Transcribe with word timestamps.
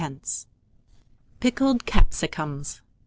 PICKLED 1.41 1.85
CAPSICUMS. 1.85 2.81